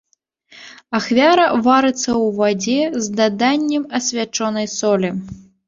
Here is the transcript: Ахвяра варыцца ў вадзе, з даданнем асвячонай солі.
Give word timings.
Ахвяра 0.99 1.43
варыцца 1.67 2.01
ў 2.01 2.25
вадзе, 2.41 2.81
з 3.05 3.13
даданнем 3.21 3.87
асвячонай 4.01 4.67
солі. 4.77 5.17